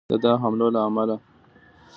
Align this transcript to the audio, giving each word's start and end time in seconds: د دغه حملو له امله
د 0.11 0.13
دغه 0.23 0.37
حملو 0.43 0.67
له 0.75 0.81
امله 0.87 1.15